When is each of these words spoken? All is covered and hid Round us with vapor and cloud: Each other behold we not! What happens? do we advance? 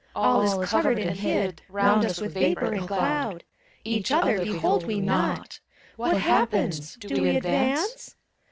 All 0.15 0.59
is 0.63 0.67
covered 0.67 0.97
and 0.97 1.15
hid 1.15 1.61
Round 1.69 2.03
us 2.05 2.19
with 2.19 2.33
vapor 2.33 2.73
and 2.73 2.87
cloud: 2.87 3.43
Each 3.83 4.11
other 4.11 4.39
behold 4.43 4.83
we 4.87 4.99
not! 4.99 5.59
What 5.95 6.17
happens? 6.17 6.95
do 6.95 7.21
we 7.21 7.37
advance? 7.37 8.15